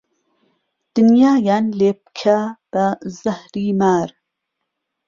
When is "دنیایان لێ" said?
0.95-1.91